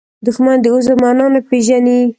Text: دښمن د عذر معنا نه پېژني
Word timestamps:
دښمن 0.25 0.57
د 0.61 0.65
عذر 0.73 0.91
معنا 1.01 1.25
نه 1.33 1.39
پېژني 1.49 1.99